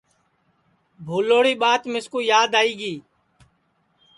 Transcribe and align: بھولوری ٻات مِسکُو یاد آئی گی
بھولوری 1.05 1.53
ٻات 1.61 1.81
مِسکُو 1.93 2.19
یاد 2.33 2.51
آئی 2.59 2.73
گی 2.79 2.93